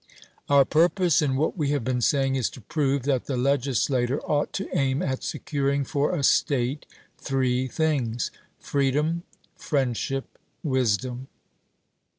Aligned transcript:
Our 0.49 0.65
purpose 0.65 1.21
in 1.21 1.35
what 1.35 1.55
we 1.55 1.69
have 1.69 1.83
been 1.83 2.01
saying 2.01 2.35
is 2.35 2.49
to 2.57 2.61
prove 2.61 3.03
that 3.03 3.25
the 3.25 3.37
legislator 3.37 4.19
ought 4.21 4.51
to 4.53 4.67
aim 4.75 5.03
at 5.03 5.21
securing 5.21 5.83
for 5.83 6.15
a 6.15 6.23
state 6.23 6.87
three 7.19 7.67
things 7.67 8.31
freedom, 8.57 9.21
friendship, 9.55 10.39
wisdom. 10.63 11.27